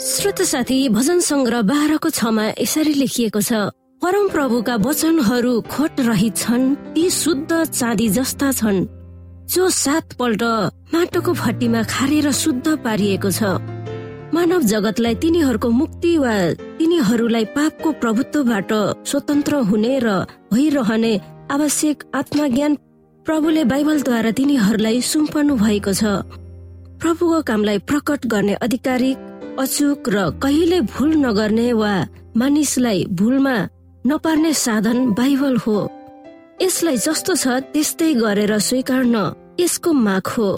श्रोत 0.00 0.40
साथी 0.48 0.88
भजन 0.88 1.20
सङ्ग्रह 1.20 1.62
बाह्रको 1.68 2.10
छमा 2.10 2.44
यसरी 2.56 2.94
लेखिएको 2.96 3.40
छ 3.44 3.52
परम 4.00 4.28
प्रभुका 4.32 4.74
वचनहरू 4.80 5.52
खोट 5.68 6.00
रहित 6.00 6.36
छन् 6.38 6.74
ती 6.96 7.04
शुद्ध 7.12 7.50
चाँदी 7.52 8.08
जस्ता 8.16 8.52
छन्। 8.52 8.95
जो 9.46 9.68
सात 9.70 10.12
पल्ट 10.18 10.42
माटोको 10.94 11.32
भट्टीमा 11.32 11.82
खारेर 11.84 12.30
शुद्ध 12.32 12.66
पारिएको 12.84 13.30
छ। 13.30 13.42
मानव 14.34 14.62
जगतलाई 14.62 15.14
तिनीहरूको 15.22 15.68
मुक्ति 15.70 16.16
वा 16.18 16.34
तिनीहरूलाई 16.78 17.44
पापको 17.54 17.92
प्रभुत्वबाट 18.02 18.72
स्वतन्त्र 19.06 19.54
हुने 19.70 19.98
र 20.02 20.08
भइरहने 20.52 21.12
आवश्यक 21.50 22.04
आत्मज्ञान 22.14 22.74
प्रभुले 23.26 23.64
बाइबलद्वारा 23.64 24.30
तिनीहरूलाई 24.30 25.00
सुम्पनु 25.02 25.56
भएको 25.56 25.92
छ। 25.92 26.04
प्रभुको 27.00 27.40
कामलाई 27.42 27.78
प्रकट 27.88 28.26
गर्ने 28.26 28.54
आधिकारिक 28.64 29.56
अचुक 29.60 30.08
र 30.08 30.30
कहिले 30.42 30.80
भुल 30.92 31.14
नगर्ने 31.24 31.72
वा 31.72 31.94
मानिसलाई 32.36 33.04
भुलमा 33.12 33.56
नपार्ने 34.04 34.52
साधन 34.54 34.98
बाइबल 35.14 35.56
हो। 35.56 35.78
यसलाई 36.62 36.96
जस्तो 36.96 37.34
छ 37.36 37.44
त्यस्तै 37.72 38.12
गरेर 38.16 38.52
स्वीकार्न 38.58 39.16
यसको 39.60 39.90
माग 40.06 40.26
हो। 40.34 40.48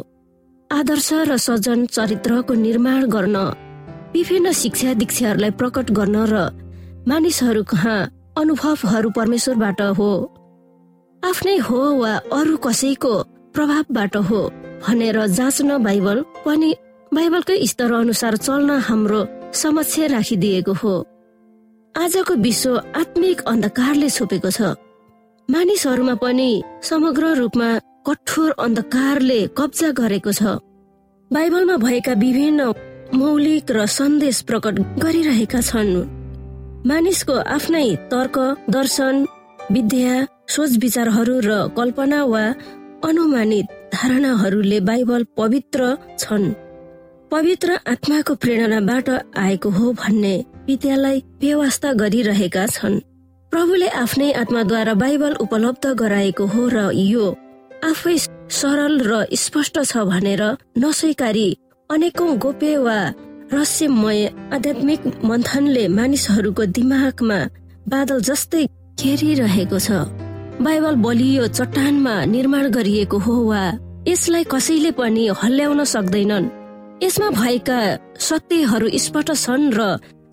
आदर्श 0.71 1.09
र 1.29 1.37
सजन 1.37 1.87
चरित्रको 1.87 2.55
निर्माण 2.57 3.01
गर्न 3.15 3.37
विभिन्न 4.15 4.53
शिक्षा 4.53 4.95
दीक्षाहरूलाई 5.01 5.51
प्रकट 5.59 5.91
गर्न 5.99 6.17
र 6.33 6.37
मानिसहरू 7.09 7.63
कहाँ 7.73 7.99
अनुभवहरू 8.39 9.11
परमेश्वरबाट 9.19 9.81
हो। 9.99 10.11
आफ्नै 11.23 11.57
हो 11.67 11.81
वा 12.01 12.13
अरू 12.33 12.57
कसैको 12.67 13.15
प्रभावबाट 13.55 14.17
हो 14.29 14.41
भनेर 14.87 15.19
जाँच्न 15.39 15.83
बाइबल 15.83 16.19
पनि 16.47 16.71
बाइबलकै 17.13 17.57
स्तर 17.67 17.93
अनुसार 17.95 18.37
चल्न 18.37 18.71
हाम्रो 18.89 19.21
समक्ष 19.53 19.99
राखिदिएको 20.15 20.73
हो। 20.83 20.95
आजको 21.95 22.35
विश्व 22.47 22.77
आत्मिक 22.97 23.41
अन्धकारले 23.51 24.09
छोपेको 24.11 24.51
छ। 24.51 24.79
मानिसहरूमा 25.49 26.15
पनि 26.15 26.51
समग्र 26.85 27.29
रूपमा 27.35 27.69
कठोर 28.07 28.51
अन्धकारले 28.61 29.39
कब्जा 29.59 29.89
गरेको 29.97 30.33
छ। 30.33 30.43
बाइबलमा 31.31 31.77
भएका 31.85 32.13
विभिन्न 32.21 32.61
मौलिक 33.15 33.71
र 33.73 33.87
सन्देश 33.89 34.41
प्रकट 34.45 34.75
गरिरहेका 35.01 35.61
छन्। 35.61 35.95
मानिसको 36.85 37.37
आफ्नै 37.57 37.89
तर्क 38.13 38.37
दर्शन 38.69 39.25
विद्या 39.73 40.15
सोच 40.47 40.77
विचारहरू 40.85 41.41
र 41.41 41.51
कल्पना 41.73 42.21
वा 42.25 42.45
अनुमानित 43.09 43.67
धारणाहरूले 43.97 44.81
बाइबल 44.85 45.25
पवित्र 45.37 45.81
छन्। 46.19 46.47
पवित्र 47.33 47.79
आत्माको 47.89 48.35
प्रेरणाबाट 48.35 49.09
आएको 49.37 49.69
हो 49.71 49.93
भन्ने 49.97 50.35
विद्यालाई 50.69 51.23
व्यवस्था 51.41 51.93
गरिरहेका 52.05 52.67
छन्। 52.69 53.01
प्रभुले 53.53 53.87
आफ्नै 53.99 54.27
आत्माद्वारा 54.41 54.93
बाइबल 54.95 55.35
उपलब्ध 55.43 55.91
गराएको 56.01 56.45
हो 56.47 56.63
र 56.69 56.81
यो 56.95 57.27
आफै 57.91 58.17
सरल 58.53 58.95
र 59.09 59.21
स्पष्ट 59.43 59.79
छ 59.83 60.05
भनेर 60.11 60.43
नस्वीकारी 60.85 61.47
अनेकौं 61.91 62.29
गोप्य 62.45 62.77
वा 62.87 62.99
रहस्यमय 63.53 64.21
आध्यात्मिक 64.57 65.01
मन्थनले 65.31 65.85
मानिसहरूको 65.97 66.65
दिमागमा 66.77 67.39
बादल 67.89 68.21
जस्तै 68.29 68.63
घेरिरहेको 69.01 69.79
छ। 69.81 69.89
बाइबल 70.61 70.95
बलियो 71.07 71.47
चट्टानमा 71.57 72.15
निर्माण 72.35 72.71
गरिएको 72.77 73.19
हो 73.27 73.35
वा 73.51 73.65
यसलाई 74.09 74.45
कसैले 74.53 74.91
पनि 75.01 75.25
हल्ल्याउन 75.43 75.85
सक्दैनन्। 75.95 76.53
यसमा 77.03 77.29
भएका 77.41 77.81
सत्यहरू 78.29 78.87
स्पष्ट 79.05 79.31
छन् 79.45 79.73
र 79.73 79.81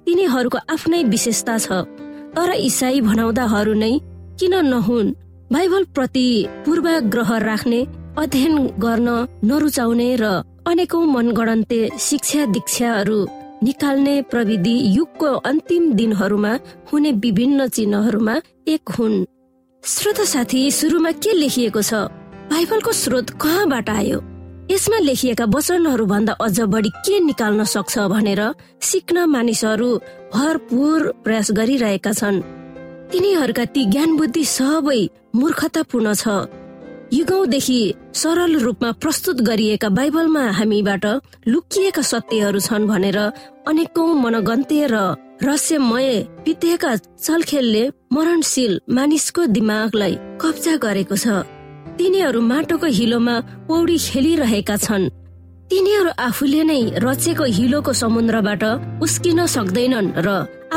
तिनीहरूको 0.06 0.66
आफ्नै 0.70 1.04
विशेषता 1.14 1.58
छ। 1.58 1.86
तर 2.36 2.52
इसाई 2.52 3.02
भनाउँदाहरू 3.02 3.74
नै 3.74 4.00
किन 4.40 4.54
नहुन्? 4.66 5.14
बाइबल 5.52 5.84
प्रति 5.84 6.48
पूर्वाग्रह 6.66 7.38
राख्ने 7.38 7.88
अध्ययन 8.18 8.68
गर्न 8.80 9.28
नरुचाउने 9.44 10.16
र 10.20 10.26
अनेकौं 10.68 11.06
मनगणन्ते 11.06 11.90
शिक्षा 12.00 12.46
दीक्षाहरू 12.46 13.28
निकाल्ने 13.64 14.22
प्रविधि 14.22 14.76
युगको 14.98 15.26
अन्तिम 15.26 15.94
दिनहरूमा 15.94 16.60
हुने 16.94 17.12
विभिन्न 17.12 17.68
चिन्हहरूमा 17.68 18.36
एक 18.68 18.90
हुन्। 18.90 19.26
श्रोत 19.84 20.22
साथी 20.22 20.72
सुरुमा 20.72 21.12
के 21.12 21.34
लेखिएको 21.34 21.82
छ? 21.82 21.94
बाइबलको 22.52 22.92
स्रोत 22.92 23.30
कहाँबाट 23.30 23.90
आयो? 23.90 24.20
यसमा 24.72 24.98
लेखिएका 25.00 25.46
वचनहरू 25.46 26.06
भन्दा 26.06 26.34
अझ 26.42 26.60
बढी 26.74 26.90
के 27.06 27.20
निकाल्न 27.20 27.64
सक्छ 27.70 27.94
भनेर 28.14 28.42
सिक्न 28.82 29.26
मानिसहरू 29.30 29.90
भरपूर 30.34 31.02
प्रयास 31.24 31.52
गरिरहेका 31.58 32.12
छन्। 32.12 32.42
तिनीहरूका 33.12 33.66
ती 33.74 33.82
ज्ञान 33.94 34.18
बुद्धि 34.18 34.44
सबै 34.44 35.02
मूर्खतापूर्ण 35.38 36.14
छ। 36.14 36.26
युगौदेखि 37.14 37.80
सरल 38.22 38.54
रूपमा 38.60 38.92
प्रस्तुत 39.02 39.42
गरिएका 39.50 39.90
बाइबलमा 39.98 40.44
हामीबाट 40.60 41.06
लुकिएका 41.48 42.02
सत्यहरू 42.02 42.60
छन् 42.60 42.90
भनेर 42.90 43.18
अनेकौं 43.70 44.10
मनगन्ते 44.24 44.82
र 44.90 44.96
रहस्यमय 45.46 46.10
बितेका 46.46 46.96
चलखेलले 47.26 47.84
मरणशील 48.14 48.74
मानिसको 48.90 49.46
दिमागलाई 49.56 50.14
कब्जा 50.42 50.76
गरेको 50.82 51.16
छ। 51.16 51.46
तिनीहरू 51.98 52.40
माटोको 52.42 52.88
हिलोमा 52.98 53.36
पौडी 53.68 53.98
खेलिरहेका 54.08 54.76
छन्। 54.78 55.12
तिनीहरू 55.72 56.12
आफूले 56.28 56.62
नै 56.70 56.82
रचेको 57.06 57.46
हिलोको 57.58 57.92
समुद्रबाट 58.02 58.64
उस्किन 59.04 59.40
सक्दैनन् 59.56 60.14
र 60.26 60.28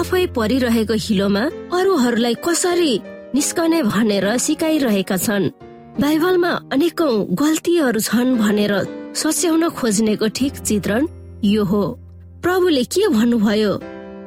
आफै 0.01 0.25
परिरहेको 0.37 0.95
हिलोमा 1.05 1.45
अरूहरूलाई 1.77 2.35
कसरी 2.47 2.93
निस्कने 3.35 3.79
भनेर 3.93 4.27
सिकाइरहेका 4.39 5.17
छन्। 5.27 5.53
बाइबलमा 6.01 6.53
अनेकौं 6.75 7.15
गल्तीहरू 7.41 8.01
छन् 8.09 8.39
भनेर 8.39 8.73
सच्याउन 9.19 9.69
खोज्नेको 9.79 10.27
ठिक 10.39 10.53
चित्रण 10.69 11.03
यो 11.45 11.63
हो। 11.65 11.83
प्रभुले 12.43 12.85
के 12.95 13.09
भन्नुभयो? 13.11 13.73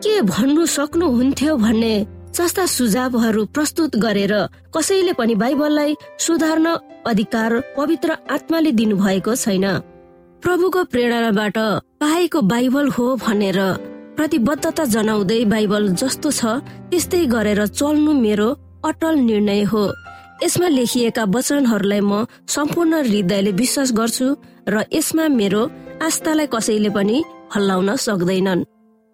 के 0.03 0.13
भन्नु 0.27 0.65
सक्नुहुन्थ्यो 0.75 1.55
भन्ने 1.57 1.95
जस्ता 2.35 2.65
सुझावहरू 2.67 3.45
प्रस्तुत 3.55 3.95
गरेर 4.03 4.33
कसैले 4.75 5.13
पनि 5.13 5.35
बाइबललाई 5.35 5.95
सुधार्न 6.19 6.67
अधिकार 7.07 7.51
पवित्र 7.77 8.15
आत्माले 8.31 8.71
दिनुभएको 8.71 9.35
छैन। 9.35 9.65
प्रभुको 10.43 10.83
प्रेरणाबाट 10.91 11.57
पाएको 12.01 12.41
बाइबल 12.51 12.87
हो 12.89 13.05
भनेर 13.25 13.59
प्रतिबद्धता 14.17 14.85
जनाउँदै 14.95 15.43
बाइबल 15.45 15.83
जस्तो 16.01 16.31
छ 16.31 16.41
त्यस्तै 16.89 17.25
गरेर 17.35 17.65
चल्नु 17.69 18.13
मेरो 18.15 18.49
अटल 18.85 19.15
निर्णय 19.27 19.63
हो। 19.71 19.83
यसमा 20.43 20.67
लेखिएका 20.67 21.23
वचनहरूलाई 21.35 22.01
म 22.01 22.25
सम्पूर्ण 22.47 22.93
हृदयले 23.05 23.51
विश्वास 23.61 23.91
गर्छु 23.99 24.27
र 24.69 24.83
यसमा 24.93 25.27
मेरो 25.39 25.61
आस्थालाई 26.01 26.47
कसैले 26.53 26.89
पनि 26.95 27.17
हल्लाउन 27.55 27.95
सक्दैनन्। 28.05 28.65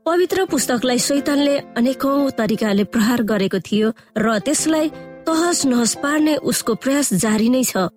पवित्र 0.08 0.44
पुस्तकलाई 0.46 1.00
शैतानले 1.00 1.56
अनेकौं 1.78 2.30
तरिकाले 2.38 2.84
प्रहार 2.92 3.22
गरेको 3.30 3.60
थियो 3.60 3.88
र 4.18 4.38
त्यसलाई 4.40 4.90
तहस 5.28 5.66
नहस 5.66 5.94
पार्ने 6.04 6.36
उसको 6.48 6.76
प्रयास 6.84 7.14
जारी 7.24 7.50
नै 7.52 7.64
छ। 7.64 7.92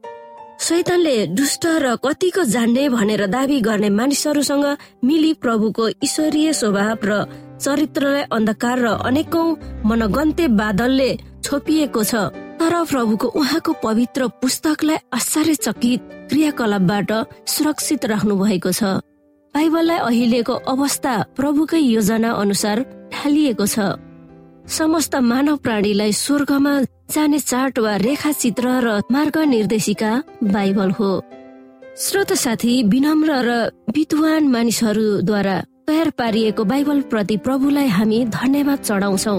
शैतानले 0.67 1.15
दुष्ट 1.39 1.67
र 1.85 1.95
कतिको 2.05 2.45
जान्ने 2.45 2.89
भनेर 2.91 3.23
दावी 3.31 3.61
गर्ने 3.63 3.91
मानिसहरूसँग 3.99 4.67
मिली 5.07 5.33
प्रभुको 5.39 5.89
ईश्वरीय 6.03 6.53
स्वभाव 6.53 7.07
र 7.11 7.19
चरित्रलाई 7.63 8.23
अन्धकार 8.39 8.79
र 8.79 8.87
अनेकौं 9.07 9.47
मनगन्ते 9.87 10.49
बादलले 10.61 11.11
छोपिएको 11.45 12.03
छ। 12.05 12.15
तर 12.59 12.75
प्रभुको 12.91 13.29
उहाँको 13.39 13.73
पवित्र 13.87 14.29
पुस्तकलाई 14.43 14.99
आश्चर्यचकित 15.15 16.01
क्रियाकलापबाट 16.31 17.11
सुरक्षित 17.55 18.05
राख्नु 18.13 18.35
भएको 18.43 18.73
छ। 18.73 18.99
बाइबललाई 19.55 19.99
अहिलेको 19.99 20.55
अवस्था 20.73 21.13
प्रभुकै 21.37 21.79
योजना 21.79 22.31
अनुसार 22.43 22.81
ढालिएको 23.13 23.67
छ। 23.67 23.99
समस्त 24.71 25.15
मानव 25.23 25.57
प्राणीलाई 25.57 26.13
स्वर्गमा 26.15 26.75
जाने 27.11 27.39
चार्ट 27.41 27.79
वा 27.79 27.95
रेखा 27.97 28.33
चित्र 28.33 28.67
र 28.85 28.89
मार्ग 29.11 29.37
निर्देशिका 29.51 30.13
बाइबल 30.55 30.91
हो। 30.99 31.11
श्रोत 31.99 32.33
साथी 32.39 32.75
विनम्र 32.87 33.31
र 33.43 33.51
विद्वान 33.91 34.49
मानिसहरूद्वारा 34.49 35.57
तयार 35.87 36.11
पारिएको 36.15 36.65
बाइबल 36.65 37.01
प्रति 37.11 37.37
प्रभुलाई 37.45 37.89
हामी 37.89 38.25
धन्यवाद 38.31 38.79
चढाउँछौ। 38.79 39.37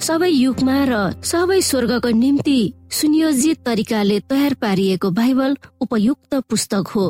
सबै 0.00 0.30
युगमा 0.30 0.78
र 0.88 0.94
सबै 1.22 1.60
स्वर्गको 1.60 2.10
निम्ति 2.16 2.60
सुनियोजित 2.90 3.58
तरिकाले 3.66 4.18
तयार 4.26 4.54
पारिएको 4.56 5.10
बाइबल 5.12 5.56
उपयुक्त 5.80 6.34
पुस्तक 6.50 6.84
हो। 6.88 7.06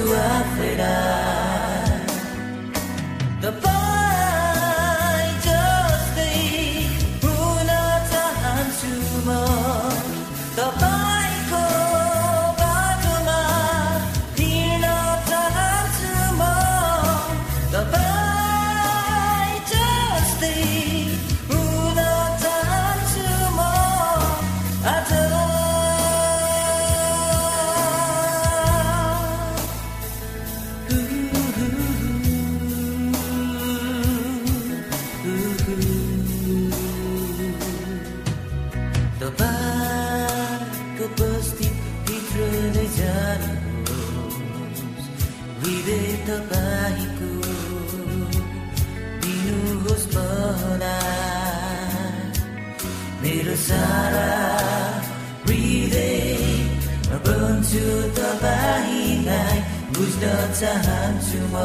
बुझ्न 60.18 60.54
चाहन्छु 60.60 61.40
म 61.54 61.56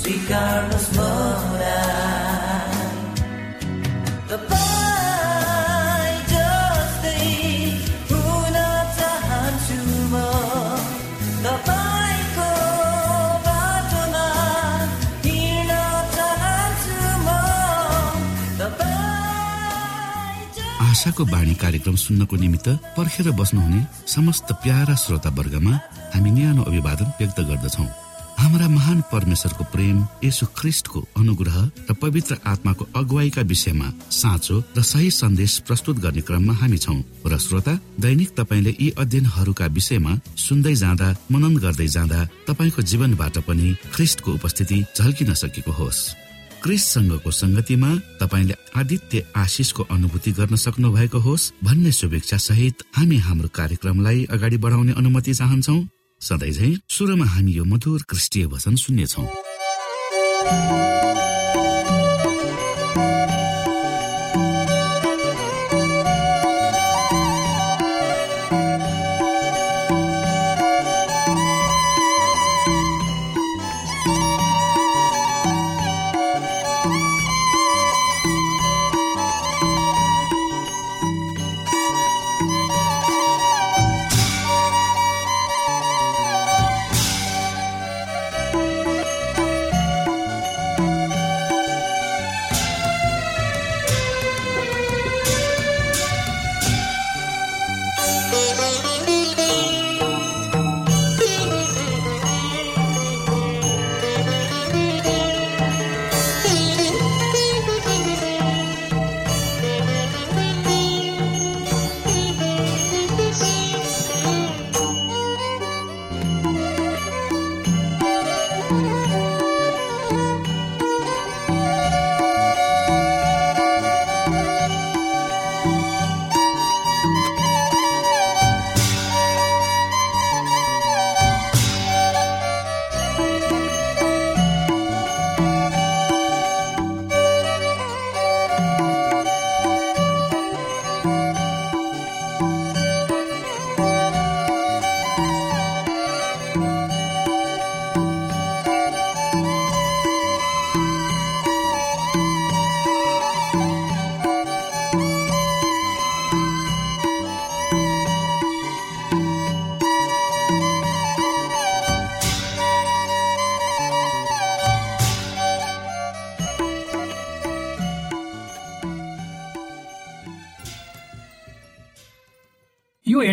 स्वीकार्नुहोस् 0.00 0.90
मलाई 0.96 1.49
आशाको 21.00 21.24
बाणी 21.24 21.54
कार्यक्रम 21.56 21.96
सुन्नको 21.96 22.36
निमित्त 22.36 22.68
पर्खेर 22.92 23.30
बस्नुहुने 23.32 23.80
समस्त 24.04 24.52
प्यारा 24.60 24.94
श्रोता 25.00 25.30
वर्गमा 25.32 25.72
हामी 26.12 26.30
न्यानो 26.30 26.62
अभिवादन 26.68 27.08
व्यक्त 27.16 27.40
गर्दछौ। 27.40 27.84
हाम्रा 28.36 28.68
महान 28.68 29.00
परमेश्वरको 29.08 29.64
प्रेम 29.72 29.96
यसु 30.24 30.46
ख्रिस्टको 30.60 31.00
अनुग्रह 31.16 31.56
र 31.88 31.96
पवित्र 32.04 32.36
आत्माको 32.52 32.84
अगुवाईका 33.00 33.42
विषयमा 33.48 33.88
साँचो 34.12 34.56
र 34.76 34.82
सही 34.84 35.10
सन्देश 35.16 35.58
प्रस्तुत 35.64 35.96
गर्ने 36.04 36.20
क्रममा 36.28 36.54
हामी 36.60 36.78
छौं 36.84 37.00
र 37.24 37.38
श्रोता 37.48 37.78
दैनिक 37.96 38.36
तपाईँले 38.36 38.76
यी 38.76 38.92
अध्ययनहरूका 39.00 39.72
विषयमा 39.72 40.20
सुन्दै 40.36 40.74
जाँदा 40.84 41.14
मनन 41.32 41.56
गर्दै 41.64 41.88
जाँदा 41.96 42.24
तपाईँको 42.48 42.82
जीवनबाट 42.92 43.38
पनि 43.48 43.76
ख्रिस्टको 43.94 44.30
उपस्थिति 44.36 44.84
झल्किन 44.96 45.32
सकेको 45.40 45.72
होस्। 45.80 46.00
क्रिससँगको 46.62 47.30
संगतिमा 47.30 47.90
तपाईँले 48.20 48.54
आदित्य 48.76 49.26
आशिषको 49.36 49.82
अनुभूति 49.90 50.32
गर्न 50.32 50.56
सक्नु 50.56 50.92
भएको 50.92 51.18
होस् 51.18 51.50
भन्ने 51.64 51.92
शुभेच्छा 51.92 52.36
सहित 52.36 52.82
हामी 52.96 53.16
हाम्रो 53.16 53.48
कार्यक्रमलाई 53.54 54.24
अगाडि 54.30 54.56
बढाउने 54.56 54.92
अनुमति 54.92 55.34
चाहन्छौ। 55.34 55.76
सधैँ 56.20 56.76
सुरुमा 56.88 57.26
हामी 57.26 57.52
यो 57.52 57.64
मधुर 57.64 58.02
क्रिस्टीय 58.08 58.46
वचन 58.46 58.76
सुन्नेछौ। 58.76 59.24